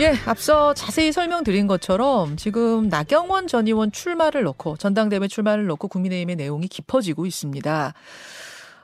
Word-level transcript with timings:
예, 0.00 0.14
앞서 0.24 0.72
자세히 0.72 1.12
설명드린 1.12 1.66
것처럼 1.66 2.36
지금 2.36 2.88
나경원 2.88 3.48
전 3.48 3.66
의원 3.66 3.92
출마를 3.92 4.44
놓고 4.44 4.78
전당대회 4.78 5.28
출마를 5.28 5.66
놓고 5.66 5.88
국민의힘의 5.88 6.36
내용이 6.36 6.68
깊어지고 6.68 7.26
있습니다. 7.26 7.92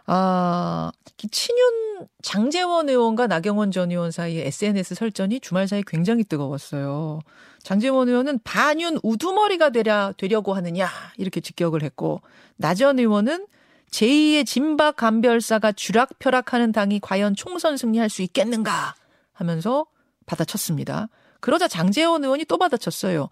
아, 0.09 0.93
친윤 1.31 2.07
장재원 2.21 2.91
의원과 2.91 3.29
나경원 3.29 3.71
전 3.71 3.93
의원 3.93 4.11
사이의 4.11 4.47
SNS 4.47 4.95
설전이 4.95 5.41
주말 5.41 5.67
사이 5.67 5.83
굉장히 5.87 6.23
뜨거웠어요. 6.23 7.21
장재원 7.63 8.11
의원은 8.11 8.41
반윤 8.45 8.99
우두머리가 9.03 9.71
되려, 9.71 10.13
되려고 10.19 10.53
하느냐 10.53 10.87
이렇게 11.17 11.41
직격을 11.41 11.83
했고 11.83 12.21
나전 12.57 12.99
의원은 12.99 13.47
제2의 13.91 14.45
진박 14.45 14.97
감별사가 14.97 15.73
쥐락펴락하는 15.73 16.73
당이 16.73 17.01
과연 17.01 17.35
총선 17.35 17.79
승리할 17.79 18.11
수 18.11 18.21
있겠는가 18.21 18.95
하면서 19.33 19.87
받아쳤습니다. 20.27 21.09
그러자 21.41 21.69
장재원 21.69 22.25
의원이 22.25 22.45
또 22.47 22.59
받아쳤어요. 22.59 23.29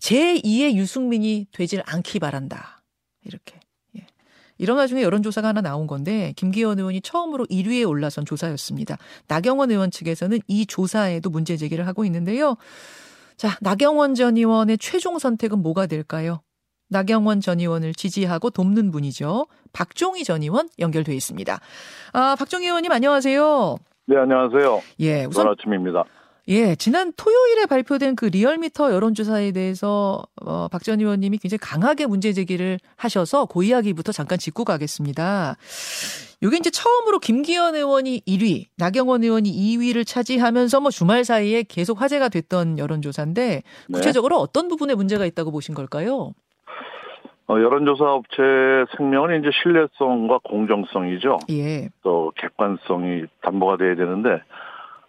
제2의 0.00 0.74
유승민이 0.74 1.48
되질 1.52 1.82
않기 1.86 2.18
바란다. 2.18 2.82
이렇게. 3.24 3.60
예. 3.98 4.06
이런 4.58 4.78
와중에 4.78 5.02
여론조사가 5.02 5.48
하나 5.48 5.60
나온 5.60 5.86
건데 5.86 6.32
김기현 6.36 6.78
의원이 6.78 7.02
처음으로 7.02 7.46
1위에 7.46 7.86
올라선 7.86 8.24
조사였습니다. 8.24 8.96
나경원 9.28 9.70
의원 9.70 9.90
측에서는 9.90 10.40
이 10.46 10.66
조사에도 10.66 11.30
문제 11.30 11.56
제기를 11.56 11.86
하고 11.86 12.04
있는데요. 12.04 12.56
자, 13.36 13.56
나경원 13.60 14.14
전 14.14 14.36
의원의 14.36 14.78
최종 14.78 15.18
선택은 15.18 15.62
뭐가 15.62 15.86
될까요? 15.86 16.42
나경원 16.88 17.40
전 17.40 17.60
의원을 17.60 17.94
지지하고 17.94 18.50
돕는 18.50 18.90
분이죠. 18.90 19.46
박종희 19.72 20.24
전 20.24 20.42
의원 20.42 20.68
연결돼 20.78 21.14
있습니다. 21.14 21.60
아, 22.12 22.36
박종희 22.36 22.66
의원님 22.66 22.90
안녕하세요. 22.90 23.76
네, 24.06 24.16
안녕하세요. 24.16 24.82
예, 25.00 25.24
우선 25.24 25.48
아침입니다. 25.48 26.04
예, 26.48 26.74
지난 26.74 27.12
토요일에 27.16 27.66
발표된 27.66 28.16
그 28.16 28.24
리얼미터 28.24 28.92
여론조사에 28.92 29.52
대해서 29.52 30.24
어, 30.42 30.66
박전 30.68 30.98
의원님이 30.98 31.38
굉장히 31.38 31.58
강하게 31.58 32.06
문제 32.06 32.32
제기를 32.32 32.80
하셔서 32.96 33.46
그 33.46 33.62
이야기부터 33.62 34.10
잠깐 34.10 34.38
짚고 34.38 34.64
가겠습니다. 34.64 35.56
이게 36.42 36.56
이제 36.56 36.70
처음으로 36.70 37.20
김기현 37.20 37.76
의원이 37.76 38.22
1위, 38.26 38.66
나경원 38.78 39.22
의원이 39.22 39.52
2위를 39.52 40.06
차지하면서 40.06 40.80
뭐 40.80 40.90
주말 40.90 41.24
사이에 41.24 41.62
계속 41.62 42.00
화제가 42.00 42.30
됐던 42.30 42.78
여론조사인데 42.78 43.62
네. 43.88 43.92
구체적으로 43.92 44.36
네. 44.36 44.42
어떤 44.42 44.68
부분에 44.68 44.94
문제가 44.94 45.26
있다고 45.26 45.52
보신 45.52 45.74
걸까요? 45.74 46.32
어, 47.50 47.60
여론조사 47.60 48.04
업체 48.04 48.42
생명은 48.96 49.40
이제 49.40 49.50
신뢰성과 49.60 50.38
공정성이죠. 50.44 51.40
예. 51.50 51.88
또 52.04 52.32
객관성이 52.36 53.24
담보가 53.42 53.76
돼야 53.76 53.96
되는데 53.96 54.40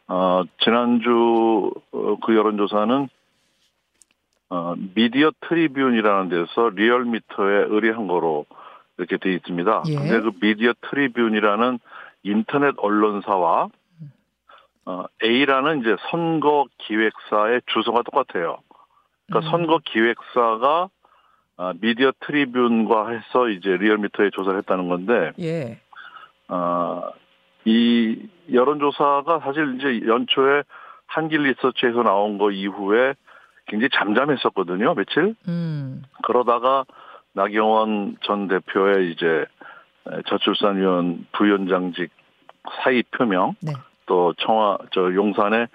어, 0.08 0.42
지난주 0.64 1.72
어, 1.92 2.16
그 2.26 2.36
여론조사는 2.36 3.10
어, 4.50 4.74
미디어 4.96 5.32
트리뷴이라는 5.42 6.30
데서 6.30 6.70
리얼미터에 6.70 7.66
의뢰한 7.70 8.08
거로 8.08 8.48
이렇게 8.98 9.18
돼 9.18 9.36
있습니다. 9.36 9.84
예. 9.90 9.96
근데 9.96 10.22
그 10.22 10.32
미디어 10.42 10.74
트리뷴이라는 10.90 11.78
인터넷 12.24 12.74
언론사와 12.78 13.68
어, 14.86 15.06
A라는 15.24 15.82
이제 15.82 15.96
선거 16.10 16.66
기획사의 16.80 17.62
주소가 17.68 18.02
똑같아요. 18.02 18.58
그러니까 19.28 19.48
음. 19.48 19.52
선거 19.52 19.80
기획사가 19.86 20.90
아, 21.62 21.74
미디어 21.80 22.12
트리뷴과 22.22 23.10
해서 23.10 23.48
이제 23.50 23.70
리얼미터에 23.78 24.32
조사를 24.32 24.58
했다는 24.58 24.90
건데, 24.90 25.32
예. 25.40 25.80
어, 26.48 27.04
이 27.66 28.18
여론조사가 28.52 29.42
사실 29.42 29.76
이제 29.78 30.08
연초에 30.08 30.64
한길 31.06 31.44
리서치에서 31.44 32.02
나온 32.02 32.40
거 32.40 32.50
이후에 32.50 33.14
굉장히 33.68 33.90
잠잠했었거든요, 33.94 34.96
며칠. 34.96 35.36
음. 35.48 36.02
그러다가 36.24 36.84
나경원 37.34 38.18
전 38.24 38.48
대표의 38.48 39.12
이제 39.12 39.46
저출산위원 40.30 41.28
부위원장직 41.32 42.10
사의 42.84 43.04
표명, 43.12 43.54
네. 43.62 43.74
또 44.08 44.34
청와 44.40 44.80
저 44.94 45.14
용산의 45.14 45.68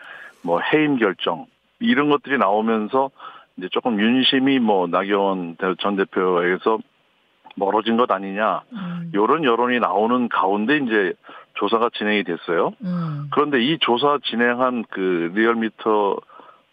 뭐 0.42 0.58
해임 0.58 0.96
결정 0.96 1.46
이런 1.78 2.10
것들이 2.10 2.38
나오면서 2.38 3.10
이제 3.56 3.68
조금 3.72 4.00
윤심이 4.00 4.58
뭐 4.58 4.86
나경원 4.86 5.56
전 5.80 5.96
대표에게서 5.96 6.78
멀어진 7.56 7.96
것 7.96 8.10
아니냐 8.10 8.62
음. 8.72 9.10
이런 9.14 9.44
여론이 9.44 9.80
나오는 9.80 10.28
가운데 10.28 10.76
이제 10.76 11.14
조사가 11.54 11.90
진행이 11.94 12.24
됐어요. 12.24 12.72
음. 12.82 13.28
그런데 13.32 13.62
이 13.62 13.78
조사 13.80 14.18
진행한 14.24 14.84
그 14.90 15.32
리얼미터 15.34 16.16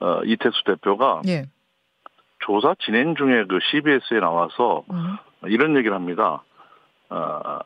어, 0.02 0.22
이태수 0.26 0.64
대표가 0.66 1.22
예. 1.28 1.46
조사 2.40 2.76
진행 2.80 3.16
중에 3.16 3.46
그 3.48 3.60
CBS에 3.72 4.20
나와서 4.20 4.84
음. 4.92 5.16
이런 5.46 5.78
얘기를 5.78 5.96
합니다. 5.96 6.44
어, 7.10 7.60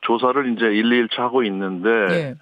조사를 0.00 0.52
이제 0.52 0.66
1, 0.66 0.82
2일차 1.06 1.18
하고 1.18 1.44
있는데 1.44 1.88
예. 2.10 2.34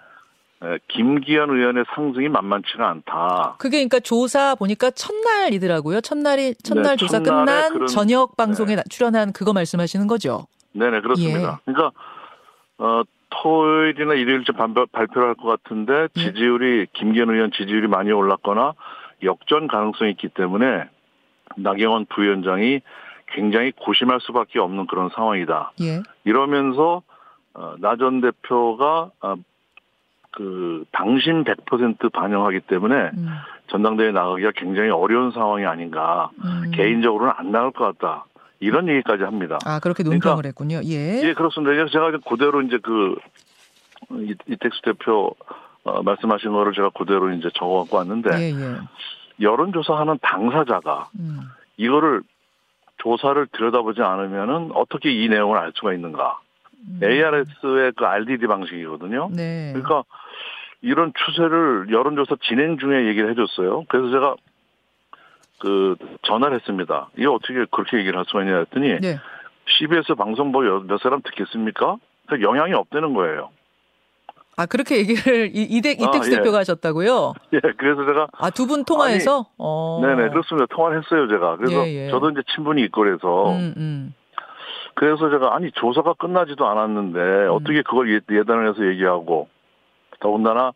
김기현 0.89 1.49
의원의 1.51 1.85
상승이 1.95 2.29
만만치가 2.29 2.89
않다. 2.89 3.57
그게 3.59 3.79
그러니까 3.79 3.99
조사 4.01 4.55
보니까 4.55 4.91
첫날이더라고요. 4.91 6.03
첫날이 6.03 6.55
첫날 6.63 6.93
네, 6.93 6.97
조사 6.97 7.21
끝난 7.21 7.73
그런, 7.73 7.87
저녁 7.87 8.37
방송에 8.37 8.77
네. 8.77 8.83
출연한 8.91 9.33
그거 9.33 9.53
말씀하시는 9.55 10.07
거죠? 10.07 10.47
네네 10.73 11.01
그렇습니다. 11.01 11.61
예. 11.67 11.73
그러니까 11.73 11.93
어, 12.79 13.03
토요일이나 13.31 14.15
일요일쯤 14.15 14.55
발표를 14.93 15.29
할 15.29 15.35
것 15.35 15.63
같은데 15.63 16.09
예. 16.17 16.21
지지율이 16.21 16.81
예. 16.81 16.87
김기현 16.93 17.31
의원 17.31 17.51
지지율이 17.53 17.89
많이 17.89 18.13
올랐거나 18.13 18.75
역전 19.23 19.67
가능성이 19.67 20.11
있기 20.13 20.29
때문에 20.29 20.85
나경원 21.57 22.07
부위원장이 22.07 22.81
굉장히 23.33 23.73
고심할 23.73 24.21
수밖에 24.21 24.59
없는 24.59 24.87
그런 24.89 25.09
상황이다. 25.15 25.73
예. 25.83 26.03
이러면서 26.25 27.03
어, 27.55 27.75
나전 27.79 28.21
대표가 28.21 29.11
어, 29.23 29.37
그 30.33 30.85
당신 30.93 31.45
100% 31.45 32.13
반영하기 32.13 32.61
때문에 32.61 33.11
음. 33.17 33.29
전당대회 33.69 34.13
나가기가 34.13 34.53
굉장히 34.57 34.91
어려운 34.91 35.31
상황이 35.33 35.65
아닌가. 35.65 36.31
음. 36.45 36.71
개인적으로는 36.73 37.33
안 37.37 37.53
나갈 37.53 37.71
것 37.73 37.99
같다. 37.99 38.27
이런 38.61 38.89
얘기까지 38.89 39.23
합니다. 39.25 39.59
아 39.65 39.81
그렇게 39.81 40.03
논평을 40.03 40.43
그러니까, 40.43 40.49
했군요. 40.49 40.81
예. 40.85 41.23
예 41.25 41.35
그렇습니다. 41.35 41.73
제가 41.91 42.13
그대로 42.29 42.61
이제 42.63 42.79
그 42.83 43.17
이택수 44.47 44.83
대표 44.83 45.35
어, 45.85 46.03
말씀하신 46.03 46.53
거를 46.53 46.75
제가 46.75 46.91
그대로 46.91 47.33
이제 47.33 47.49
적어갖고 47.55 47.97
왔는데 47.97 48.31
예, 48.39 48.51
예. 48.51 48.77
여론조사하는 49.41 50.19
당사자가 50.21 51.09
음. 51.19 51.41
이거를 51.79 52.23
조사를 52.99 53.47
들여다보지 53.53 54.03
않으면은 54.03 54.73
어떻게 54.75 55.11
이 55.11 55.29
내용을 55.29 55.59
알 55.59 55.73
수가 55.75 55.95
있는가? 55.95 56.39
음. 56.89 57.01
ARS의 57.03 57.93
그 57.97 58.05
RDD 58.05 58.47
방식이거든요. 58.47 59.31
네. 59.33 59.73
그러니까 59.75 60.03
이런 60.83 61.13
추세를 61.15 61.89
여론조사 61.91 62.37
진행 62.43 62.79
중에 62.79 63.07
얘기를 63.07 63.31
해줬어요. 63.31 63.85
그래서 63.89 64.11
제가 64.11 64.35
그 65.59 65.95
전화를 66.23 66.57
했습니다. 66.57 67.11
이게 67.17 67.27
어떻게 67.27 67.65
그렇게 67.71 67.99
얘기를 67.99 68.19
할 68.19 68.25
수가 68.27 68.43
있냐 68.45 68.59
했더니 68.59 68.99
네. 69.01 69.19
CBS 69.79 70.15
방송 70.15 70.53
보고 70.53 70.81
몇 70.81 70.99
사람 71.01 71.21
듣겠습니까? 71.23 71.97
영향이 72.41 72.73
없다는 72.73 73.13
거예요. 73.15 73.51
아 74.57 74.67
그렇게 74.67 74.99
얘기를 74.99 75.51
이댁 75.55 76.01
이택 76.01 76.23
아, 76.23 76.27
예. 76.27 76.31
대표가 76.37 76.59
하셨다고요? 76.59 77.33
예, 77.55 77.61
그래서 77.77 78.05
제가 78.07 78.29
아 78.33 78.51
두 78.51 78.67
분 78.67 78.85
통화해서 78.85 79.37
아니, 79.39 79.47
어. 79.59 80.01
네네 80.03 80.29
그렇습니다. 80.31 80.67
통화를 80.71 81.03
했어요 81.03 81.29
제가. 81.29 81.57
그래서 81.57 81.87
예, 81.89 82.07
예. 82.07 82.11
저도 82.11 82.31
이제 82.31 82.41
친분이 82.55 82.83
있고 82.85 83.03
그래서 83.03 83.53
음, 83.53 83.75
음. 83.77 84.15
그래서 85.01 85.31
제가 85.31 85.57
아니 85.57 85.73
조사가 85.73 86.13
끝나지도 86.13 86.67
않았는데 86.67 87.19
음. 87.19 87.49
어떻게 87.53 87.81
그걸 87.81 88.13
예, 88.13 88.21
예단을 88.31 88.69
해서 88.69 88.85
얘기하고 88.85 89.49
더군다나 90.21 90.73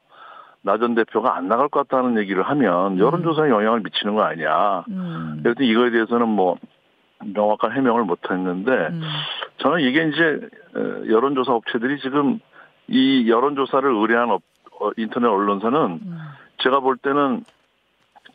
나전 0.62 0.94
대표가 0.94 1.36
안 1.36 1.46
나갈 1.46 1.68
것 1.68 1.86
같다는 1.86 2.18
얘기를 2.18 2.42
하면 2.42 2.92
음. 2.92 2.98
여론조사에 2.98 3.50
영향을 3.50 3.80
미치는 3.80 4.14
거 4.14 4.22
아니냐. 4.22 4.84
음. 4.88 5.40
그래서 5.42 5.62
이거에 5.62 5.90
대해서는 5.90 6.26
뭐 6.26 6.56
명확한 7.22 7.72
해명을 7.72 8.04
못 8.04 8.18
했는데 8.30 8.72
음. 8.72 9.02
저는 9.58 9.80
이게 9.80 10.08
이제 10.08 10.48
여론조사 11.06 11.52
업체들이 11.52 12.00
지금 12.00 12.40
이 12.88 13.28
여론조사를 13.28 13.86
의뢰한 13.94 14.30
업, 14.30 14.40
어, 14.80 14.90
인터넷 14.96 15.28
언론사는 15.28 15.78
음. 15.78 16.18
제가 16.62 16.80
볼 16.80 16.96
때는 16.96 17.44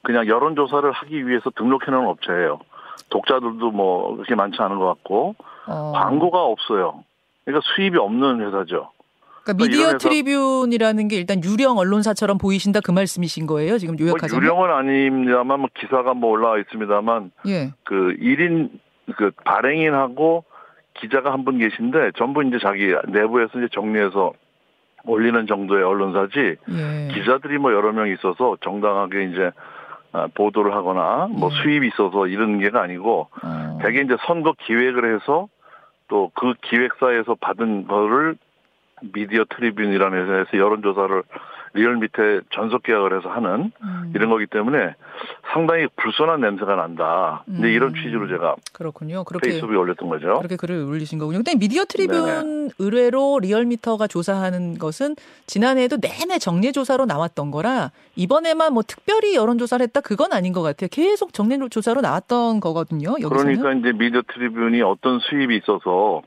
그냥 0.03 0.27
여론조사를 0.27 0.91
하기 0.91 1.27
위해서 1.27 1.49
등록해 1.49 1.89
놓은 1.89 2.05
업체예요. 2.05 2.59
독자들도 3.09 3.71
뭐 3.71 4.17
그렇게 4.17 4.35
많지 4.35 4.61
않은 4.61 4.77
것 4.77 4.85
같고 4.85 5.33
어. 5.69 5.91
광고가 5.95 6.41
없어요. 6.43 7.03
그러니까 7.45 7.67
수입이 7.75 7.97
없는 7.97 8.41
회사죠. 8.47 8.91
그러니까 9.43 9.65
미디어 9.65 9.97
트리뷴이라는 9.97 11.07
게 11.07 11.15
일단 11.15 11.41
유령 11.43 11.77
언론사처럼 11.77 12.37
보이신다 12.37 12.81
그 12.81 12.91
말씀이신 12.91 13.47
거예요? 13.47 13.77
지금 13.77 13.95
뭐 13.95 14.07
요약하자면? 14.07 14.43
뭐 14.45 14.65
유령은 14.67 14.75
아닙니다만 14.75 15.59
뭐 15.61 15.69
기사가 15.73 16.13
뭐 16.13 16.31
올라와 16.31 16.59
있습니다만 16.59 17.31
예. 17.47 17.71
그 17.83 18.15
1인 18.19 18.69
그 19.15 19.31
발행인하고 19.45 20.43
기자가 20.99 21.31
한 21.31 21.45
분 21.45 21.57
계신데 21.57 22.11
전부 22.17 22.43
이제 22.43 22.57
자기 22.61 22.93
내부에서 23.07 23.57
이제 23.59 23.67
정리해서 23.71 24.33
올리는 25.05 25.47
정도의 25.47 25.83
언론사지 25.83 26.55
예. 26.69 27.13
기자들이 27.13 27.57
뭐 27.57 27.73
여러 27.73 27.91
명 27.93 28.09
있어서 28.09 28.57
정당하게 28.61 29.23
이제 29.31 29.51
아, 30.11 30.27
보도를 30.35 30.73
하거나 30.75 31.27
뭐 31.31 31.49
예. 31.51 31.61
수입이 31.61 31.87
있어서 31.87 32.27
이런 32.27 32.59
게가 32.59 32.81
아니고 32.81 33.29
어. 33.43 33.79
대개 33.81 34.01
이제 34.01 34.15
선거 34.27 34.53
기획을 34.65 35.15
해서 35.15 35.47
또 36.09 36.31
그 36.35 36.53
기획사에서 36.61 37.35
받은 37.35 37.87
거를 37.87 38.35
미디어 39.13 39.45
트리뷴이라는 39.45 40.23
회사에서 40.23 40.57
여론조사를 40.57 41.23
리얼미터에 41.73 42.41
전속 42.51 42.83
계약을 42.83 43.17
해서 43.17 43.29
하는 43.29 43.71
음. 43.81 44.11
이런 44.15 44.29
거기 44.29 44.45
때문에 44.47 44.95
상당히 45.53 45.87
불순한 45.95 46.41
냄새가 46.41 46.75
난다. 46.75 47.43
근데 47.45 47.67
음. 47.67 47.73
이런 47.73 47.93
취지로 47.93 48.27
제가 48.27 48.55
그렇군요. 48.73 49.23
그렇게 49.23 49.49
페이스북에 49.49 49.75
올렸던 49.75 50.09
거죠. 50.09 50.37
그렇게 50.37 50.55
글을 50.55 50.83
올리신 50.83 51.19
거군요. 51.19 51.39
근데 51.39 51.55
미디어 51.55 51.85
트리뷴 51.85 52.25
네네. 52.25 52.69
의뢰로 52.79 53.39
리얼미터가 53.41 54.07
조사하는 54.07 54.77
것은 54.77 55.15
지난해에도 55.47 55.97
내내 55.97 56.39
정례 56.39 56.71
조사로 56.71 57.05
나왔던 57.05 57.51
거라 57.51 57.91
이번에만 58.15 58.73
뭐 58.73 58.83
특별히 58.85 59.35
여론 59.35 59.57
조사를 59.57 59.83
했다 59.83 60.01
그건 60.01 60.33
아닌 60.33 60.53
것 60.53 60.61
같아요. 60.61 60.87
계속 60.91 61.33
정례 61.33 61.57
조사로 61.69 62.01
나왔던 62.01 62.59
거거든요. 62.59 63.15
여기서는. 63.21 63.57
그러니까 63.57 63.73
이제 63.73 63.97
미디어 63.97 64.21
트리뷴이 64.21 64.81
어떤 64.81 65.19
수입이 65.19 65.57
있어서 65.57 66.21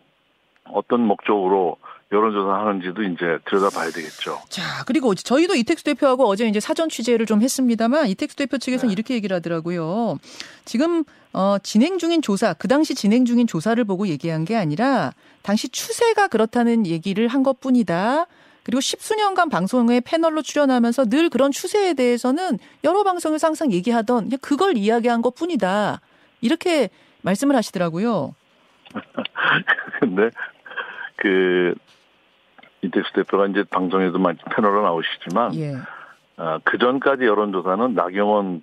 어떤 0.65 1.00
목적으로 1.00 1.77
여론조사 2.12 2.53
하는지도 2.67 3.03
이제 3.05 3.38
들여다봐야 3.47 3.91
되겠죠. 3.91 4.41
자, 4.50 4.85
그리고 4.87 5.14
저희도 5.14 5.55
이택수 5.55 5.82
대표하고 5.85 6.26
어제 6.29 6.47
이제 6.47 6.61
사전 6.61 6.88
취재를 6.91 7.25
좀 7.26 7.41
했습니다만 7.43 8.09
이택수 8.09 8.37
대표 8.37 8.59
측에서는 8.59 8.88
네. 8.88 8.93
이렇게 8.93 9.14
얘기를 9.14 9.35
하더라고요. 9.37 10.19
지금 10.67 11.05
어, 11.32 11.56
진행 11.62 11.99
중인 11.99 12.20
조사, 12.20 12.53
그 12.53 12.69
당시 12.69 12.94
진행 12.94 13.25
중인 13.25 13.47
조사를 13.47 13.82
보고 13.85 14.06
얘기한 14.06 14.44
게 14.44 14.55
아니라 14.56 15.12
당시 15.43 15.69
추세가 15.70 16.29
그렇다는 16.29 16.87
얘기를 16.87 17.29
한 17.29 17.43
것 17.43 17.59
뿐이다. 17.61 18.26
그리고 18.64 18.81
십수년간 18.81 19.49
방송에 19.49 20.00
패널로 20.00 20.43
출연하면서 20.43 21.06
늘 21.06 21.31
그런 21.31 21.50
추세에 21.50 21.94
대해서는 21.94 22.59
여러 22.85 23.03
방송에서 23.03 23.49
항상 23.49 23.73
얘기하던 23.73 24.25
그냥 24.25 24.38
그걸 24.41 24.76
이야기한 24.76 25.20
것 25.23 25.35
뿐이다. 25.35 26.00
이렇게 26.43 26.91
말씀을 27.23 27.56
하시더라고요. 27.56 28.35
근데 30.00 30.31
그 31.17 31.75
이택수 32.93 33.12
대표가 33.15 33.47
이제 33.47 33.65
방송에도 33.71 34.19
많이 34.19 34.39
패널로 34.55 34.83
나오시지만 34.83 35.55
예. 35.56 35.75
어, 36.37 36.59
그 36.65 36.79
전까지 36.79 37.25
여론조사는 37.25 37.94
나경원 37.94 38.62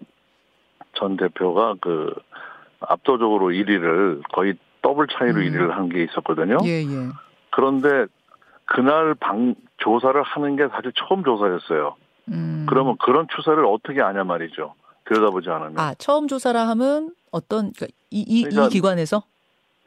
전 0.94 1.18
대표가 1.18 1.76
그 1.82 2.14
압도적으로 2.82 3.48
1위를 3.48 4.22
거의 4.32 4.56
더블 4.82 5.08
차이로 5.08 5.40
음. 5.42 5.46
1위를 5.46 5.70
한 5.72 5.90
게 5.90 6.04
있었거든요. 6.04 6.58
예, 6.64 6.82
예. 6.84 7.10
그런데 7.52 8.06
그날 8.66 9.16
방 9.16 9.56
조사를 9.78 10.22
하는 10.22 10.56
게 10.56 10.68
사실 10.70 10.92
처음 10.96 11.24
조사였어요. 11.24 11.96
음. 12.30 12.66
그러면 12.70 12.96
그런 12.98 13.28
추세를 13.36 13.66
어떻게 13.66 14.02
아냐 14.02 14.24
말이죠. 14.24 14.76
들여다보지 15.06 15.50
않으면. 15.50 15.80
아 15.80 15.94
처음 15.98 16.28
조사라 16.28 16.68
하면 16.70 17.14
어떤 17.32 17.72
그러니까 17.74 17.88
이, 18.12 18.22
이, 18.22 18.44
그러니까 18.44 18.66
이 18.68 18.70
기관에서 18.70 19.24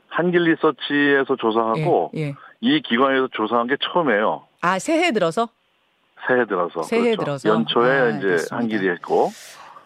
한길 0.09 0.43
리서치에서 0.43 1.37
조사하고 1.37 2.11
예, 2.17 2.21
예. 2.21 2.35
이 2.62 2.81
기관에서 2.81 3.29
조사한 3.32 3.67
게 3.67 3.76
처음이에요. 3.93 4.44
아 4.62 4.79
새해 4.79 5.11
들어서? 5.12 5.49
새해 6.26 6.47
들어서. 6.47 6.82
새해 6.85 7.17
그렇죠. 7.17 7.25
들어서. 7.25 7.49
연초에 7.49 7.91
아, 7.91 8.09
이제 8.11 8.26
알겠습니다. 8.26 8.56
한길이 8.56 8.88
했고. 8.88 9.31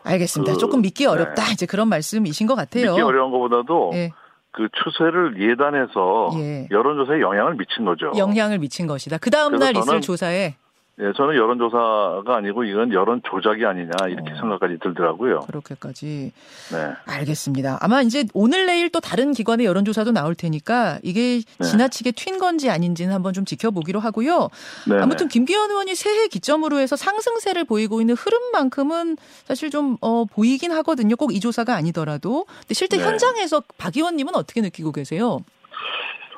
알겠습니다. 0.05 0.53
그, 0.53 0.59
조금 0.59 0.83
믿기 0.83 1.07
어렵다. 1.07 1.47
네. 1.47 1.53
이제 1.53 1.67
그런 1.67 1.89
말씀이신 1.89 2.47
것 2.47 2.55
같아요. 2.55 2.91
믿기 2.91 3.01
어려운 3.01 3.33
것보다도 3.33 3.91
예. 3.95 4.13
그 4.53 4.69
추세를 4.85 5.43
예단해서 5.51 6.31
예. 6.37 6.69
여론조사에 6.71 7.21
영향을 7.21 7.55
미친 7.55 7.87
거죠. 7.87 8.13
영향을 8.17 8.59
미친 8.59 8.87
것이다. 8.87 9.19
그 9.19 9.31
다음 9.31 9.57
날 9.57 9.75
있을 9.77 10.03
조사에 10.03 10.55
예, 10.99 11.13
저는 11.15 11.37
여론조사가 11.37 12.25
아니고 12.37 12.65
이건 12.65 12.91
여론 12.95 13.21
조작이 13.29 13.67
아니냐 13.67 13.91
이렇게 14.09 14.33
어. 14.33 14.37
생각까지 14.37 14.79
들더라고요. 14.83 15.41
그렇게까지. 15.41 16.33
네. 16.73 16.93
알겠습니다. 17.05 17.77
아마 17.83 18.01
이제 18.01 18.25
오늘 18.33 18.65
내일 18.65 18.89
또 18.89 19.01
다른 19.01 19.33
기관의 19.33 19.67
여론조사도 19.67 20.13
나올 20.13 20.35
테니까 20.35 20.99
이게 21.03 21.43
네. 21.59 21.67
지나치게 21.67 22.13
튄 22.13 22.39
건지 22.39 22.71
아닌지는 22.71 23.13
한번 23.15 23.35
좀 23.35 23.45
지켜보기로 23.45 24.01
하고요. 24.01 24.49
네 24.89 24.97
아무튼 24.99 25.29
김기현 25.29 25.71
의원이 25.71 25.95
새해 25.95 26.29
기점으로 26.29 26.79
해서 26.79 26.97
상승세를 26.97 27.65
보이고 27.65 28.01
있는 28.01 28.15
흐름만큼은 28.15 29.19
사실 29.45 29.69
좀 29.71 29.99
어, 30.01 30.25
보이긴 30.25 30.73
하거든요. 30.73 31.15
꼭 31.17 31.27
이 31.37 31.41
조사가 31.41 31.75
아니더라도. 31.75 32.47
근데 32.61 32.73
실제 32.73 32.97
네. 32.97 33.05
현장에서 33.05 33.63
박 33.77 33.95
의원님은 33.95 34.35
어떻게 34.35 34.63
느끼고 34.63 34.93
계세요? 34.93 35.41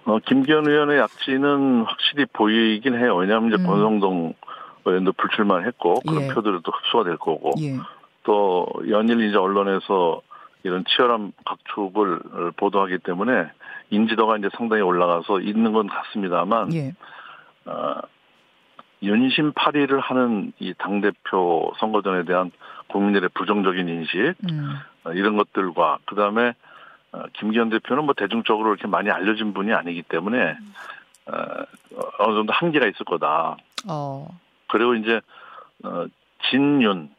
어, 0.09 0.19
김기현 0.21 0.67
의원의 0.67 0.99
약진은 0.99 1.83
확실히 1.83 2.25
보이긴 2.33 2.95
해요. 2.95 3.15
왜냐하면 3.17 3.53
이제 3.53 3.63
음. 3.63 3.67
권성동 3.67 4.35
의원도 4.87 5.13
불출마를 5.13 5.67
했고 5.67 6.01
그런 6.01 6.23
예. 6.23 6.29
표들도 6.29 6.63
흡수가 6.65 7.05
될 7.05 7.19
거고 7.19 7.53
예. 7.61 7.77
또 8.23 8.67
연일 8.89 9.21
이제 9.21 9.37
언론에서 9.37 10.23
이런 10.63 10.85
치열한 10.87 11.33
각축을 11.45 12.53
보도하기 12.57 12.99
때문에 12.99 13.51
인지도가 13.91 14.39
이제 14.39 14.49
상당히 14.57 14.83
올라가서 14.83 15.41
있는 15.41 15.73
건 15.73 15.89
같습니다만 15.89 16.73
예. 16.73 16.95
어, 17.67 18.01
윤심파리를 19.03 20.01
하는 20.01 20.53
이 20.59 20.73
당대표 20.79 21.71
선거전에 21.79 22.25
대한 22.25 22.51
국민들의 22.89 23.29
부정적인 23.35 23.87
인식 23.89 24.35
음. 24.51 24.75
어, 25.05 25.13
이런 25.13 25.37
것들과 25.37 25.99
그다음에 26.07 26.55
어, 27.13 27.23
김기현 27.35 27.71
대표는 27.71 28.05
뭐 28.05 28.15
대중적으로 28.15 28.71
이렇게 28.71 28.87
많이 28.87 29.11
알려진 29.11 29.55
분이 29.55 29.73
아니기 29.73 30.03
때문에 30.03 30.57
어, 31.27 31.33
어느 32.19 32.35
정도 32.37 32.53
한계가 32.53 32.87
있을 32.87 33.05
거다. 33.05 33.57
어. 33.89 34.29
그리고 34.69 34.95
이제 34.95 35.21
어 35.85 36.07
진윤 36.51 37.11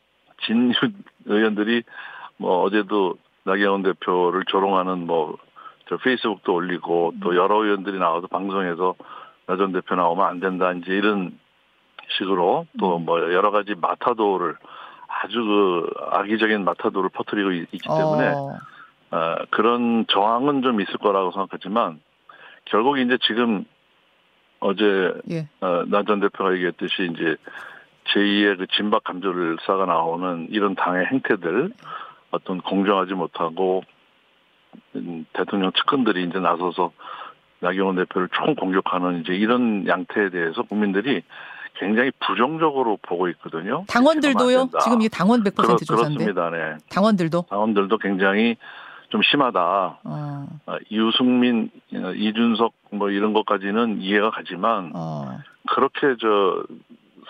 진윤 0.46 0.74
의원들이 1.26 1.84
뭐 2.38 2.62
어제도 2.64 3.16
나경원 3.44 3.84
대표를 3.84 4.44
조롱하는 4.46 5.08
뭐저 5.08 5.98
페이스북도 6.04 6.54
올리고 6.54 7.14
또 7.22 7.36
여러 7.36 7.64
의원들이 7.64 7.98
나와서 8.00 8.28
방송에서 8.28 8.96
나 9.48 9.58
전 9.58 9.72
대표 9.72 9.96
나오면 9.96 10.26
안 10.28 10.40
된다 10.40 10.72
이제 10.74 10.92
이런 10.94 11.40
식으로 12.18 12.68
또 12.80 13.00
뭐 13.00 13.20
여러 13.34 13.50
가지 13.52 13.74
마타도를 13.76 14.56
아주 15.08 15.44
그 15.44 15.90
악의적인 16.12 16.64
마타도를 16.64 17.10
퍼뜨리고 17.10 17.52
있 17.54 17.72
기 17.72 17.80
때문에 17.80 18.28
어. 18.28 18.58
어, 19.12 19.36
그런 19.50 20.06
저항은 20.08 20.62
좀 20.62 20.82
있을 20.82 20.98
거라고 20.98 21.32
생각하지만 21.32 22.00
결국 22.66 23.00
이제 23.00 23.18
지금 23.24 23.66
어제 24.60 25.14
예. 25.32 25.48
어, 25.62 25.84
나전 25.88 26.20
대표가 26.20 26.54
얘기했듯이 26.54 27.10
이제 27.14 27.36
제2의 28.14 28.58
그 28.58 28.68
진박 28.76 29.04
감조를 29.04 29.58
쌓아 29.66 29.86
나오는 29.86 30.48
이런 30.50 30.76
당의 30.76 31.06
행태들 31.06 31.72
어떤 32.32 32.62
공정하지 32.62 33.14
못하고 33.14 33.84
음, 34.96 35.26
대통령 35.34 35.72
측근들이 35.72 36.24
이제 36.24 36.40
나서서 36.40 36.92
나경원 37.60 37.96
대표를 37.98 38.30
총 38.34 38.56
공격하는 38.56 39.22
이제 39.22 39.34
이런 39.34 39.88
양태에 39.88 40.30
대해서 40.30 40.64
국민들이 40.64 41.24
굉장히 41.76 42.12
부정적으로 42.20 42.98
보고 43.02 43.30
있거든요. 43.30 43.86
당원들도요? 43.88 44.70
지금 44.84 45.02
이게 45.02 45.10
당원 45.10 45.44
100% 45.44 45.56
그렇, 45.56 45.78
조사인데. 45.78 46.26
그렇습니다. 46.26 46.50
네. 46.50 46.78
당원들도? 46.90 47.46
당원들도 47.50 47.98
굉장히 48.00 48.58
좀 49.10 49.22
심하다. 49.24 49.60
어. 50.04 50.48
어. 50.66 50.78
유승민, 50.92 51.70
어, 51.96 52.12
이준석 52.14 52.74
뭐 52.92 53.10
이런 53.10 53.34
것까지는 53.34 54.02
이해가 54.02 54.32
가지만 54.32 54.92
어. 54.96 55.40
그렇게 55.68 56.16
저 56.20 56.64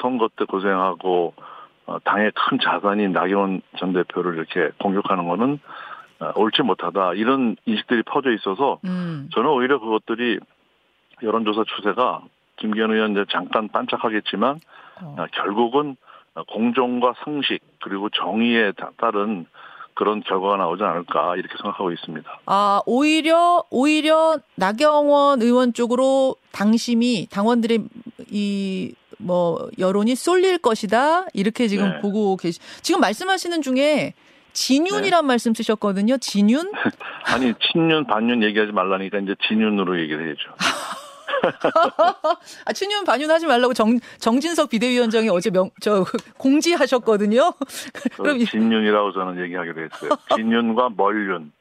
선거 0.01 0.29
때 0.36 0.45
고생하고 0.45 1.33
어, 1.86 2.00
당의 2.03 2.31
큰 2.36 2.59
자산인 2.62 3.13
나경원 3.13 3.62
전 3.77 3.93
대표를 3.93 4.36
이렇게 4.36 4.71
공격하는 4.79 5.27
거는 5.27 5.59
어, 6.19 6.31
옳지 6.36 6.63
못하다 6.63 7.13
이런 7.13 7.55
인식들이 7.65 8.03
퍼져 8.03 8.31
있어서 8.31 8.79
음. 8.86 9.29
저는 9.33 9.50
오히려 9.50 9.79
그것들이 9.79 10.39
여론조사 11.24 11.63
추세가 11.75 12.21
김기현 12.57 12.91
의원 12.91 13.12
이제 13.12 13.25
잠깐 13.29 13.69
반짝하겠지만 13.69 14.59
어. 15.01 15.25
결국은 15.31 15.95
공정과 16.48 17.15
상식 17.24 17.59
그리고 17.81 18.09
정의에 18.09 18.71
따른 18.98 19.45
그런 20.00 20.22
결과가 20.24 20.56
나오지 20.58 20.82
않을까 20.84 21.36
이렇게 21.36 21.53
생각하고 21.62 21.91
있습니다. 21.91 22.39
아 22.46 22.82
오히려 22.86 23.63
오히려 23.70 24.38
나경원 24.56 25.41
의원 25.41 25.74
쪽으로 25.74 26.36
당심이 26.51 27.27
당원들의 27.29 27.84
이 28.32 28.94
뭐 29.20 29.70
여론이 29.77 30.15
쏠릴 30.15 30.58
것이다 30.58 31.25
이렇게 31.34 31.68
지금 31.68 31.89
네. 31.89 32.00
보고 32.00 32.38
계시. 32.38 32.60
지금 32.82 33.01
말씀하시는 33.01 33.62
중에 33.62 34.13
진윤이란 34.53 35.24
네. 35.24 35.27
말씀 35.27 35.53
쓰셨거든요. 35.53 36.18
진윤? 36.18 36.72
아니 37.27 37.53
친윤 37.60 38.08
반윤 38.08 38.41
얘기하지 38.44 38.72
말라니까 38.72 39.20
이제 39.20 39.36
진윤으로 39.48 40.00
얘기를 40.00 40.32
해죠 40.32 40.50
아, 42.65 42.74
친윤 42.74 43.05
반윤 43.05 43.29
하지 43.29 43.46
말라고 43.48 43.74
정, 43.74 44.00
정진석 44.19 44.69
비대위원장이 44.69 45.29
어제 45.29 45.50
명, 45.50 45.69
저, 45.81 46.05
공지하셨거든요. 46.38 47.53
그럼. 48.15 48.39
진윤이라고 48.46 49.13
저는 49.13 49.43
얘기하기로 49.43 49.86
했어요. 49.86 50.12
진윤과 50.36 50.91
멀윤. 50.96 51.51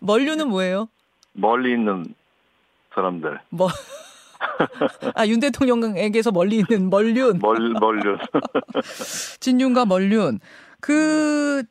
멀윤은 0.00 0.48
뭐예요? 0.48 0.88
멀리 1.32 1.72
있는 1.72 2.14
사람들. 2.94 3.40
뭐. 3.50 3.68
아, 5.14 5.26
윤 5.26 5.40
대통령에게서 5.40 6.30
멀리 6.30 6.56
있는 6.58 6.90
멀륜. 6.90 7.38
멀, 7.38 7.56
멀륜. 7.80 8.18
진윤과 9.40 9.86
멀륜. 9.86 10.38
그, 10.80 11.62
그, 11.62 11.64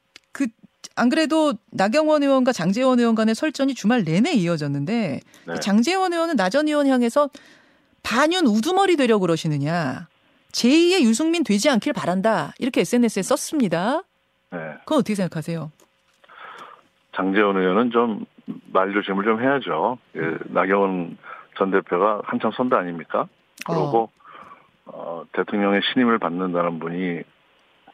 안 0.95 1.09
그래도 1.09 1.53
나경원 1.71 2.21
의원과 2.23 2.51
장재원 2.51 2.99
의원 2.99 3.15
간의 3.15 3.35
설전이 3.35 3.73
주말 3.73 4.03
내내 4.03 4.31
이어졌는데, 4.33 5.19
네. 5.47 5.55
장재원 5.59 6.13
의원은 6.13 6.35
나 6.35 6.49
전 6.49 6.67
의원 6.67 6.87
향해서 6.87 7.29
반윤 8.03 8.45
우두머리 8.45 8.95
되려고 8.95 9.21
그러시느냐. 9.21 10.07
제2의 10.51 11.01
유승민 11.01 11.43
되지 11.43 11.69
않길 11.69 11.93
바란다. 11.93 12.53
이렇게 12.59 12.81
SNS에 12.81 13.23
썼습니다. 13.23 14.03
네. 14.51 14.59
그건 14.79 14.99
어떻게 14.99 15.15
생각하세요? 15.15 15.71
장재원 17.15 17.57
의원은 17.57 17.89
좀 17.91 18.25
말조심을 18.71 19.23
좀 19.23 19.41
해야죠. 19.41 19.97
예, 20.15 20.19
나경원 20.45 21.17
전 21.57 21.71
대표가 21.71 22.21
한참 22.25 22.51
선대 22.51 22.75
아닙니까? 22.75 23.27
그리고 23.65 24.09
어. 24.85 24.91
어, 24.95 25.23
대통령의 25.31 25.81
신임을 25.91 26.19
받는다는 26.19 26.77
분이 26.79 27.21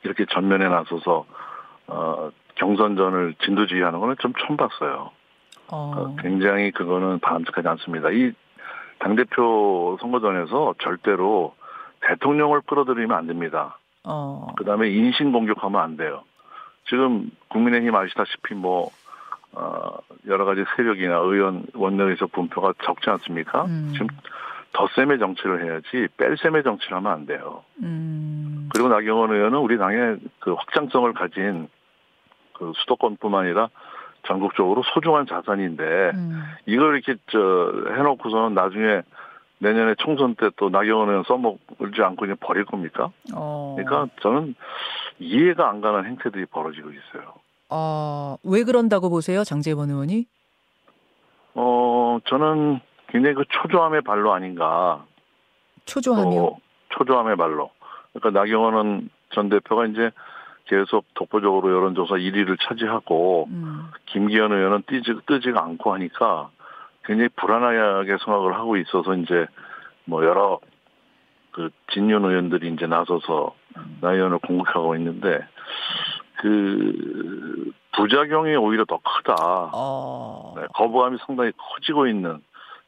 이렇게 0.03 0.25
전면에 0.33 0.67
나서서 0.67 1.25
어, 1.87 2.29
경선전을 2.59 3.35
진두지휘하는 3.43 3.99
거는 3.99 4.15
좀 4.19 4.33
처음 4.39 4.57
봤어요. 4.57 5.11
어. 5.71 5.93
어 5.95 6.15
굉장히 6.19 6.71
그거는 6.71 7.19
바람직하지 7.19 7.67
않습니다. 7.67 8.09
이 8.11 8.31
당대표 8.99 9.97
선거전에서 10.01 10.75
절대로 10.81 11.55
대통령을 12.01 12.61
끌어들이면 12.61 13.17
안 13.17 13.27
됩니다. 13.27 13.77
어. 14.03 14.47
그 14.57 14.65
다음에 14.65 14.89
인신 14.89 15.31
공격하면 15.31 15.81
안 15.81 15.97
돼요. 15.97 16.23
지금 16.87 17.29
국민의힘 17.49 17.93
아시다시피 17.95 18.55
뭐, 18.55 18.89
어, 19.53 19.97
여러 20.27 20.45
가지 20.45 20.63
세력이나 20.75 21.17
의원, 21.17 21.63
원내에서 21.73 22.27
분표가 22.27 22.73
적지 22.83 23.09
않습니까? 23.09 23.65
음. 23.65 23.89
지금 23.93 24.07
덧셈의 24.73 25.19
정치를 25.19 25.63
해야지 25.65 26.07
뺄셈의 26.17 26.63
정치를 26.63 26.97
하면 26.97 27.11
안 27.11 27.25
돼요. 27.25 27.63
음. 27.81 28.69
그리고 28.71 28.89
나경원 28.89 29.31
의원은 29.31 29.59
우리 29.59 29.77
당의 29.77 30.17
그 30.39 30.53
확장성을 30.53 31.11
가진 31.13 31.67
그 32.59 32.73
수도권뿐만 32.75 33.45
아니라 33.45 33.69
전국적으로 34.27 34.83
소중한 34.93 35.25
자산인데 35.25 35.83
음. 36.13 36.43
이걸 36.65 36.95
이렇게 36.95 37.19
저 37.31 37.39
해놓고서는 37.95 38.53
나중에 38.53 39.01
내년에 39.59 39.95
총선 39.97 40.35
때 40.35 40.49
또 40.57 40.69
나경원 40.69 41.09
의원 41.09 41.23
써먹지 41.23 42.01
않고 42.01 42.15
그냥 42.17 42.35
버릴 42.39 42.65
겁니까? 42.65 43.09
어. 43.33 43.75
그러니까 43.77 44.13
저는 44.21 44.55
이해가 45.19 45.69
안 45.69 45.81
가는 45.81 46.05
행태들이 46.05 46.45
벌어지고 46.47 46.89
있어요. 46.91 47.33
어, 47.69 48.35
왜 48.43 48.63
그런다고 48.63 49.09
보세요, 49.09 49.43
장재원 49.43 49.89
의원이? 49.89 50.25
어, 51.55 52.19
저는 52.25 52.79
굉장히 53.07 53.35
그 53.35 53.43
초조함의 53.49 54.01
발로 54.01 54.33
아닌가. 54.33 55.05
초조함이요? 55.85 56.41
어, 56.43 56.57
초조함의 56.89 57.35
발로. 57.37 57.71
그러니까 58.13 58.39
나경원은 58.39 59.09
전 59.33 59.49
대표가 59.49 59.85
이제 59.87 60.11
계속 60.69 61.05
독보적으로 61.15 61.71
여론조사 61.71 62.15
1위를 62.15 62.57
차지하고 62.61 63.47
음. 63.49 63.89
김기현 64.05 64.51
의원은 64.51 64.83
뛰지, 64.87 65.15
뜨지가 65.25 65.63
않고 65.63 65.93
하니까 65.93 66.51
굉장히 67.03 67.29
불안하게 67.35 68.17
생각을 68.23 68.53
하고 68.53 68.77
있어서 68.77 69.15
이제 69.15 69.47
뭐 70.05 70.23
여러 70.23 70.59
그 71.51 71.71
진윤 71.91 72.23
의원들이 72.23 72.71
이제 72.71 72.85
나서서 72.85 73.55
음. 73.77 73.97
나 73.99 74.11
의원을 74.11 74.37
공격하고 74.39 74.95
있는데 74.97 75.39
그 76.37 77.71
부작용이 77.93 78.55
오히려 78.55 78.85
더 78.85 78.99
크다. 78.99 79.35
어. 79.73 80.53
네, 80.55 80.67
거부감이 80.75 81.17
상당히 81.25 81.51
커지고 81.57 82.05
있는 82.05 82.41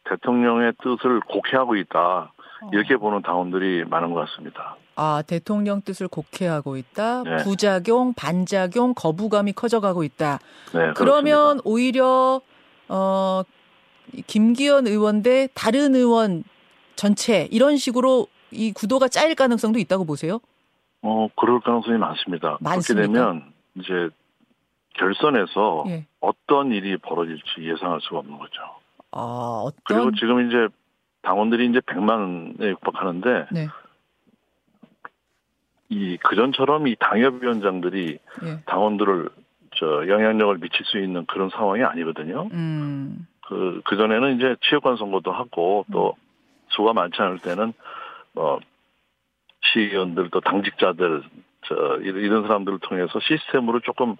대통령의 0.04 0.74
뜻을 0.84 1.20
곡해하고 1.22 1.76
있다. 1.78 2.32
이렇게 2.74 2.94
어. 2.94 2.98
보는 3.00 3.24
당원들이 3.24 3.86
많은 3.90 4.14
것 4.14 4.28
같습니다. 4.28 4.76
아, 5.02 5.24
대통령 5.24 5.82
뜻을 5.82 6.08
곡해하고 6.08 6.78
있다. 6.78 7.24
네. 7.24 7.38
부작용, 7.38 8.14
반작용, 8.14 8.94
거부감이 8.94 9.54
커져가고 9.54 10.04
있다. 10.04 10.38
네, 10.76 10.94
그러면 10.96 11.34
그렇습니다. 11.34 11.62
오히려 11.66 12.42
어 12.88 13.42
김기현 14.28 14.86
의원 14.86 15.24
대 15.24 15.48
다른 15.56 15.96
의원 15.96 16.44
전체 16.96 17.48
이런 17.50 17.78
식으로 17.78 18.28
이 18.52 18.72
구도가 18.74 19.08
짜일 19.08 19.34
가능성도 19.34 19.80
있다고 19.80 20.06
보세요? 20.06 20.40
어, 21.02 21.30
그럴 21.36 21.62
가능성이 21.62 21.98
많습니다. 21.98 22.60
많습니까? 22.62 23.08
그렇게 23.08 23.20
되면 23.20 23.54
이제 23.80 24.16
결선에서 25.00 25.86
예. 25.88 26.06
어떤 26.20 26.72
일이 26.72 26.96
벌어질지 26.98 27.44
예상할 27.60 28.02
수가 28.02 28.20
없는 28.20 28.38
거죠. 28.38 28.62
아, 29.10 29.64
어떤... 29.66 29.82
그리고 29.84 30.12
지금 30.12 30.48
이제 30.48 30.68
당원들이 31.24 31.70
이제 31.70 31.80
100만에 31.80 32.70
육박하는데 32.70 33.48
네. 33.52 33.68
이 35.92 36.16
그전처럼 36.18 36.88
이 36.88 36.96
당협위원장들이 36.96 38.18
예. 38.44 38.60
당원들을 38.66 39.30
저 39.76 40.08
영향력을 40.08 40.58
미칠 40.60 40.86
수 40.86 40.98
있는 40.98 41.26
그런 41.26 41.50
상황이 41.50 41.84
아니거든요. 41.84 42.48
음. 42.54 43.28
그 43.46 43.82
그전에는 43.84 44.38
이제 44.38 44.56
취업관 44.62 44.96
선거도 44.96 45.34
하고 45.34 45.86
또 45.92 46.16
음. 46.18 46.22
수가 46.70 46.94
많지 46.94 47.22
않을 47.22 47.40
때는 47.40 47.74
뭐 48.34 48.62
시의원들 49.74 50.30
또 50.32 50.40
당직자들 50.40 51.24
저 51.68 51.76
이런 52.02 52.44
사람들을 52.44 52.80
통해서 52.80 53.20
시스템으로 53.20 53.82
조금 53.82 54.16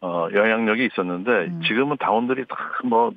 어 0.00 0.28
영향력이 0.32 0.86
있었는데 0.86 1.30
음. 1.30 1.60
지금은 1.66 1.98
당원들이 1.98 2.46
다 2.48 2.56
뭐 2.84 3.12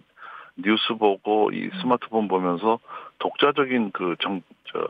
뉴스 0.58 0.94
보고 1.00 1.50
이 1.52 1.66
음. 1.66 1.72
스마트폰 1.82 2.28
보면서 2.28 2.80
독자적인 3.20 3.92
그 3.92 4.16
정 4.20 4.42
저 4.72 4.86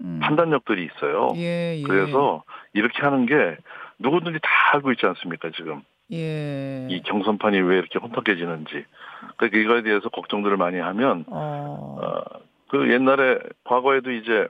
음. 0.00 0.20
판단력들이 0.22 0.84
있어요. 0.84 1.32
예, 1.36 1.78
예. 1.78 1.82
그래서 1.82 2.44
이렇게 2.72 3.02
하는 3.02 3.26
게 3.26 3.56
누구든지 3.98 4.38
다 4.42 4.48
알고 4.74 4.92
있지 4.92 5.06
않습니까 5.06 5.50
지금. 5.56 5.82
예. 6.12 6.86
이 6.88 7.02
경선판이 7.02 7.60
왜 7.60 7.78
이렇게 7.78 7.98
혼탁해지는지. 7.98 8.84
그러니까 9.36 9.58
이거에 9.58 9.82
대해서 9.82 10.08
걱정들을 10.08 10.56
많이 10.56 10.78
하면 10.78 11.24
어. 11.28 11.98
어, 12.00 12.38
그 12.68 12.92
옛날에 12.92 13.38
과거에도 13.64 14.10
이제 14.12 14.48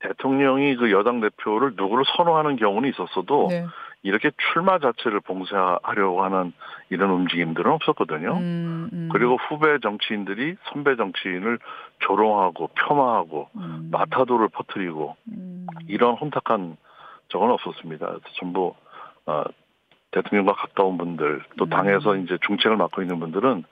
대통령이 0.00 0.76
그 0.76 0.90
여당 0.90 1.20
대표를 1.20 1.72
누구를 1.76 2.04
선호하는 2.16 2.56
경우는 2.56 2.88
있었어도 2.90 3.48
네. 3.50 3.66
이렇게 4.06 4.30
출마 4.52 4.78
자체를 4.78 5.20
봉쇄하려고 5.20 6.22
하는 6.22 6.52
이런 6.90 7.10
움직임들은 7.10 7.70
없었거든요. 7.72 8.36
음, 8.36 8.88
음. 8.92 9.08
그리고 9.10 9.36
후배 9.36 9.78
정치인들이 9.82 10.56
선배 10.70 10.94
정치인을 10.94 11.58
조롱하고 12.00 12.70
폄하하고 12.74 13.48
음. 13.56 13.88
마타도를 13.90 14.48
퍼뜨리고 14.50 15.16
음. 15.32 15.66
이런 15.88 16.14
혼탁한 16.14 16.76
적은 17.30 17.50
없었습니다. 17.50 18.18
전부 18.38 18.74
어, 19.26 19.42
대통령과 20.12 20.52
가까운 20.52 20.98
분들 20.98 21.42
또 21.58 21.64
음. 21.64 21.68
당에서 21.68 22.16
이제 22.16 22.38
중책을 22.46 22.76
맡고 22.76 23.02
있는 23.02 23.18
분들은 23.18 23.64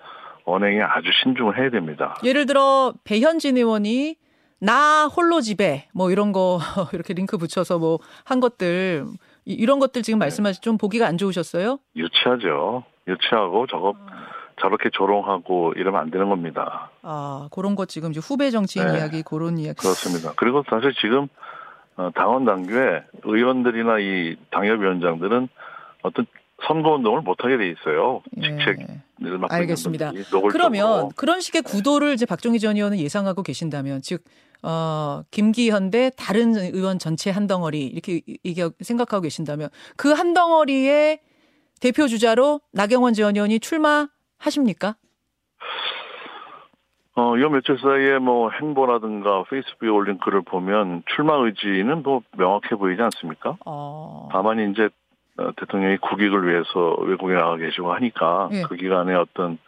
언행에 0.46 0.82
아주 0.82 1.10
신중을 1.22 1.56
해야 1.58 1.70
됩니다. 1.70 2.16
예를 2.24 2.46
들어 2.46 2.92
배현진 3.04 3.56
의원이 3.56 4.16
나 4.58 5.06
홀로 5.06 5.40
집에 5.40 5.86
뭐 5.94 6.10
이런 6.10 6.32
거 6.32 6.58
이렇게 6.92 7.14
링크 7.14 7.36
붙여서 7.38 7.78
뭐 7.78 7.98
한 8.24 8.40
것들 8.40 9.04
이런 9.44 9.78
것들 9.78 10.02
지금 10.02 10.18
네. 10.18 10.26
말씀하신 10.26 10.62
좀 10.62 10.78
보기가 10.78 11.06
안 11.06 11.18
좋으셨어요? 11.18 11.78
유치하죠. 11.96 12.84
유치하고 13.06 13.66
저거 13.66 13.94
저렇게 14.60 14.88
조롱하고 14.90 15.74
이러면 15.76 16.00
안 16.00 16.10
되는 16.10 16.28
겁니다. 16.28 16.90
아 17.02 17.48
그런 17.50 17.74
것 17.74 17.88
지금 17.88 18.10
이제 18.10 18.20
후배 18.20 18.50
정치인 18.50 18.86
네. 18.86 18.98
이야기 18.98 19.22
그런 19.22 19.58
이야기 19.58 19.78
그렇습니다. 19.78 20.32
그리고 20.36 20.64
사실 20.68 20.94
지금 21.00 21.28
어, 21.96 22.10
당원 22.14 22.44
당규에 22.44 23.02
의원들이나 23.22 23.98
이 23.98 24.36
당협위원장들은 24.50 25.48
어떤 26.02 26.26
선거 26.66 26.92
운동을 26.94 27.20
못하게 27.20 27.56
돼 27.56 27.68
있어요. 27.68 28.22
직책 28.34 28.80
예. 28.80 29.00
알겠습니다. 29.48 30.12
그러면 30.50 31.10
그런 31.16 31.40
식의 31.40 31.62
구도를 31.62 32.14
이제 32.14 32.26
박종희 32.26 32.58
전 32.58 32.76
의원은 32.76 32.98
예상하고 32.98 33.42
계신다면 33.42 34.02
즉 34.02 34.22
어, 34.66 35.23
김기현 35.30 35.90
대 35.90 36.11
다른 36.16 36.54
의원 36.54 36.99
전체 36.99 37.30
한 37.30 37.47
덩어리 37.47 37.85
이렇게 37.87 38.23
이게 38.42 38.71
생각하고 38.80 39.21
계신다면 39.23 39.68
그 39.97 40.14
한 40.14 40.33
덩어리의 40.33 41.21
대표 41.80 42.06
주자로 42.06 42.61
나경원 42.73 43.14
전 43.14 43.35
의원이 43.35 43.61
출마하십니까? 43.61 44.97
어, 47.16 47.35
요 47.38 47.50
며칠 47.50 47.78
사이에 47.78 48.18
뭐 48.18 48.50
행보라든가 48.50 49.44
페이스북에 49.49 49.88
올린 49.88 50.18
글을 50.18 50.42
보면 50.42 51.02
출마 51.14 51.35
의지는 51.35 52.02
뭐 52.02 52.23
명확해 52.37 52.76
보이지 52.76 53.00
않습니까? 53.02 53.56
어... 53.66 54.28
다만 54.33 54.71
이제 54.71 54.88
어, 55.37 55.50
대통령이 55.56 55.99
국익을 55.99 56.49
위해서 56.49 56.97
외국에 57.00 57.35
나가 57.35 57.56
계시고 57.56 57.92
하니까 57.92 58.49
예. 58.52 58.62
그 58.62 58.76
기간에 58.76 59.14
어떤 59.14 59.59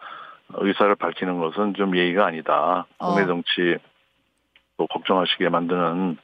의사를 0.55 0.93
밝히는 0.95 1.39
것은 1.39 1.75
좀 1.75 1.97
예의가 1.97 2.27
아니다. 2.27 2.87
국내 2.99 3.23
어. 3.23 3.27
정치 3.27 3.79
또 4.77 4.87
걱정하시게 4.87 5.49
만드는 5.49 6.17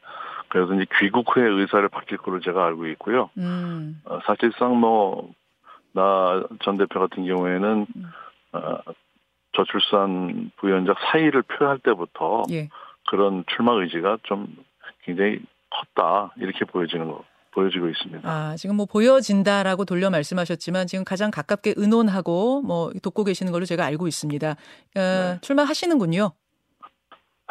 그래서 0.48 0.74
이제 0.74 0.84
귀국 0.98 1.34
후에 1.34 1.48
의사를 1.48 1.88
밝힐 1.88 2.18
거로 2.18 2.40
제가 2.40 2.64
알고 2.66 2.86
있고요. 2.88 3.30
음. 3.38 4.00
어, 4.04 4.18
사실상 4.26 4.78
뭐 4.78 5.30
나 5.94 6.42
전 6.64 6.78
대표 6.78 7.00
같은 7.00 7.26
경우에는 7.26 7.86
음. 7.96 8.04
어, 8.52 8.78
저출산 9.54 10.50
부위원장 10.56 10.94
사의를 11.10 11.42
표할 11.42 11.78
때부터 11.80 12.44
예. 12.50 12.70
그런 13.10 13.44
출마 13.54 13.72
의지가 13.74 14.18
좀 14.22 14.46
굉장히 15.04 15.38
컸다 15.70 16.32
이렇게 16.38 16.64
보여지는 16.64 17.08
거 17.08 17.24
보여지고 17.50 17.90
있습니다. 17.90 18.26
아, 18.26 18.56
지금 18.56 18.76
뭐 18.76 18.86
보여진다라고 18.86 19.84
돌려 19.84 20.08
말씀하셨지만 20.08 20.86
지금 20.86 21.04
가장 21.04 21.30
가깝게 21.30 21.74
의논하고 21.76 22.62
뭐 22.62 22.90
돕고 23.02 23.24
계시는 23.24 23.52
걸로 23.52 23.66
제가 23.66 23.84
알고 23.84 24.08
있습니다. 24.08 24.48
어, 24.50 24.54
네. 24.94 25.38
출마하시는군요. 25.42 26.32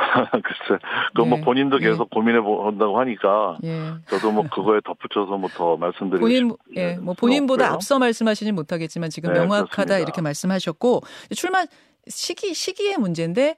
글쎄, 0.43 0.81
그뭐 1.15 1.37
예, 1.37 1.41
본인도 1.41 1.77
예. 1.81 1.85
계속 1.85 2.09
고민해 2.09 2.41
본다고 2.41 2.99
하니까 2.99 3.57
예. 3.63 3.93
저도 4.07 4.31
뭐 4.31 4.43
그거에 4.49 4.79
덧붙여서 4.83 5.37
뭐 5.37 5.49
더 5.53 5.77
말씀드리고 5.77 6.21
본인, 6.25 6.55
예, 6.75 6.95
뭐 6.95 7.13
본인보다 7.13 7.65
없고요. 7.65 7.75
앞서 7.75 7.99
말씀하시진 7.99 8.55
못하겠지만 8.55 9.09
지금 9.09 9.33
네, 9.33 9.39
명확하다 9.39 9.67
그렇습니다. 9.69 9.97
이렇게 9.99 10.21
말씀하셨고 10.21 11.01
출마 11.35 11.65
시기 12.07 12.53
시기의 12.53 12.97
문제인데 12.97 13.57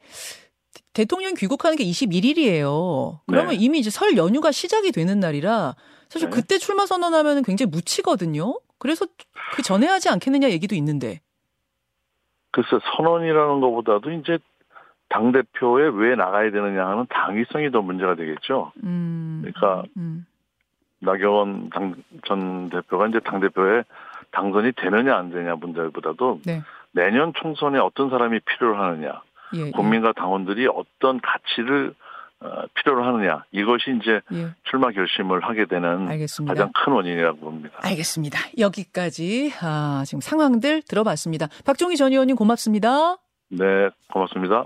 대통령 0.93 1.33
귀국하는 1.35 1.77
게 1.77 1.83
21일이에요. 1.85 3.19
그러면 3.27 3.51
네. 3.51 3.55
이미 3.59 3.79
이제 3.79 3.89
설 3.89 4.17
연휴가 4.17 4.51
시작이 4.51 4.91
되는 4.91 5.19
날이라 5.19 5.75
사실 6.09 6.29
네. 6.29 6.35
그때 6.35 6.57
출마 6.57 6.85
선언하면 6.85 7.43
굉장히 7.43 7.69
묻히거든요. 7.71 8.59
그래서 8.77 9.05
그 9.53 9.61
전에 9.61 9.87
하지 9.87 10.09
않겠느냐 10.09 10.49
얘기도 10.49 10.75
있는데. 10.75 11.21
글쎄 12.51 12.69
선언이라는 12.95 13.61
것보다도 13.61 14.11
이제 14.11 14.37
당 15.13 15.31
대표에 15.31 15.91
왜 15.93 16.15
나가야 16.15 16.49
되느냐 16.49 16.87
하는 16.87 17.05
당위성이 17.07 17.69
더 17.69 17.83
문제가 17.83 18.15
되겠죠. 18.15 18.71
음, 18.83 19.43
그러니까 19.43 19.83
음. 19.95 20.25
나경원 21.01 21.69
당, 21.69 21.93
전 22.25 22.71
대표가 22.71 23.05
이제 23.07 23.19
당 23.19 23.39
대표에 23.39 23.83
당선이 24.31 24.71
되느냐 24.71 25.15
안 25.15 25.29
되느냐 25.29 25.53
문제보다도 25.53 26.39
네. 26.47 26.63
내년 26.93 27.31
총선에 27.35 27.77
어떤 27.77 28.09
사람이 28.09 28.39
필요로 28.39 28.81
하느냐, 28.81 29.21
예, 29.55 29.67
예. 29.67 29.71
국민과 29.71 30.13
당원들이 30.13 30.67
어떤 30.67 31.21
가치를 31.21 31.93
어, 32.39 32.63
필요로 32.73 33.03
하느냐 33.03 33.43
이것이 33.51 33.99
이제 34.01 34.19
예. 34.33 34.55
출마 34.63 34.89
결심을 34.89 35.41
하게 35.41 35.65
되는 35.65 36.07
알겠습니다. 36.07 36.51
가장 36.55 36.71
큰 36.73 36.91
원인이라고 36.93 37.37
봅니다. 37.37 37.77
알겠습니다. 37.83 38.39
여기까지 38.57 39.51
아, 39.61 40.01
지금 40.07 40.21
상황들 40.21 40.81
들어봤습니다. 40.81 41.49
박종희 41.65 41.97
전 41.97 42.11
의원님 42.11 42.35
고맙습니다. 42.35 43.17
네, 43.49 43.89
고맙습니다. 44.11 44.65